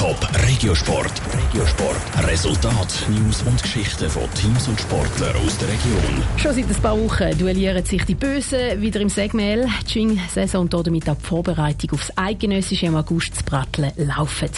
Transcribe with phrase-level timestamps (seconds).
[0.00, 0.16] Top
[0.48, 1.12] Regiosport.
[1.30, 2.26] Regiosport.
[2.26, 6.22] Resultat, News und Geschichten von Teams und Sportlern aus der Region.
[6.38, 9.68] Schon seit ein paar Wochen duellieren sich die Bösen wieder im Segmel.
[9.86, 14.48] Die Schwing-Saison und damit auch die Vorbereitung aufs Eidgenössische im August zu Bratteln laufen.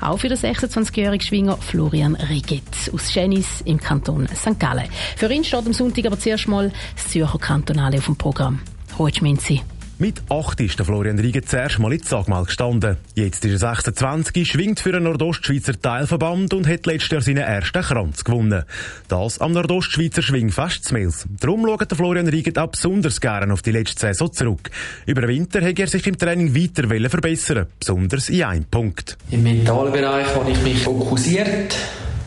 [0.00, 4.58] Auch für den 26-jährigen Schwinger Florian Riget aus Schenis im Kanton St.
[4.58, 4.88] Gallen.
[5.16, 8.60] Für ihn steht am Sonntag aber zuerst mal das Zürcher Kantonale auf dem Programm.
[8.96, 9.60] Heute Minzi.
[9.98, 12.98] Mit 8 ist der Florian Rieger zuerst mal in Sagmal gestanden.
[13.14, 17.80] Jetzt ist er 26, schwingt für den Nordostschweizer Teilverband und hat letztes Jahr seinen ersten
[17.80, 18.64] Kranz gewonnen.
[19.08, 21.24] Das am Nordostschweizer Schwingfest Smils.
[21.40, 24.70] Darum schaut der Florian Rieger auch besonders gerne auf die letzte Saison zurück.
[25.06, 29.16] Über den Winter hat er sich im Training weiter verbessern besonders in einem Punkt.
[29.30, 31.74] Im Mentalbereich habe ich mich fokussiert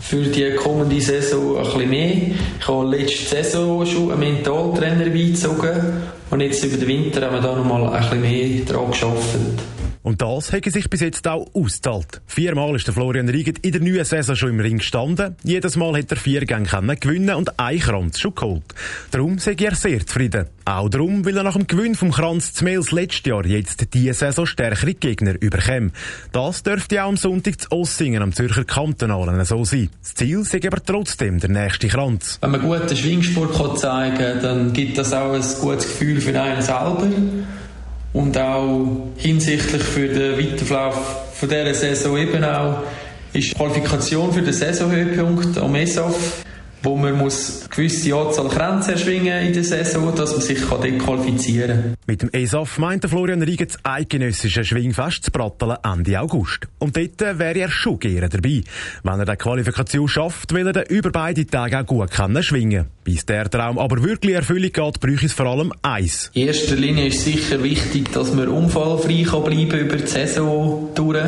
[0.10, 2.12] für die kommende Saison ein bisschen mehr.
[2.60, 6.02] Ich habe letzte Saison schon einen Mentaltrainer beizogen
[6.32, 9.38] und jetzt über den Winter haben wir da nochmal ein bisschen mehr dran geschafft.
[10.02, 12.22] Und das hat sich bis jetzt auch ausgezahlt.
[12.26, 15.36] Viermal ist der Florian Riegert in der neuen Saison schon im Ring gestanden.
[15.44, 18.64] Jedes Mal hat er vier Gänge gewinnen und ein Kranz schon geholt.
[19.12, 20.46] Darum sei er sehr zufrieden.
[20.64, 24.46] Auch darum, weil er nach dem Gewinn vom Kranz zu letztes Jahr jetzt diese Saison
[24.46, 25.92] stärkere Gegner überkommen.
[26.32, 29.90] Das dürfte auch am Sonntag zu Ossingen am Zürcher Kantonalen so sein.
[30.02, 32.38] Das Ziel sei aber trotzdem der nächste Kranz.
[32.42, 36.62] Wenn man guten Schwingsport zeigen kann, dann gibt das auch ein gutes Gefühl für einen
[36.62, 37.08] selber
[38.14, 42.84] und auch hinsichtlich für den Weiterverlauf von dieser Saison eben auch
[43.34, 46.44] ist die Qualifikation für den Saisonhöhepunkt am ESAF
[46.82, 51.96] wo man muss gewisse Anzahl Grenzen erschwingen in der Saison, dass man sich dequalifizieren kann.
[52.08, 56.68] Mit dem ESAF meint Florian Rieger das eidgenössische Schwingfest zu Bratteln Ende August.
[56.80, 58.64] Und dort wäre er schon gerne dabei.
[59.04, 62.86] Wenn er die Qualifikation schafft, will er dann über beide Tage auch gut können schwingen.
[63.04, 66.32] Bis der Traum aber wirklich Erfüllung geht, bräuchte es vor allem eins.
[66.34, 71.20] In erster Linie ist sicher wichtig, dass man unfallfrei bleiben kann über die Saison durch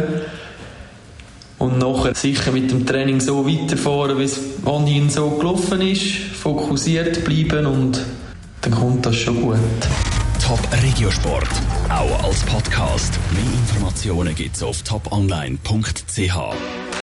[1.61, 7.23] und nachher sicher mit dem Training so weiterfahren, wie es an so gelaufen ist, fokussiert
[7.23, 8.01] bleiben und
[8.61, 9.57] dann kommt das schon gut.
[10.43, 11.49] Top Regiosport,
[11.89, 13.13] auch als Podcast.
[13.31, 16.90] Mehr Informationen gibt's auf toponline.ch.